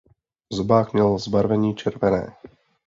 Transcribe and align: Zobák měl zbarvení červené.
Zobák 0.51 0.93
měl 0.93 1.17
zbarvení 1.17 1.75
červené. 1.75 2.35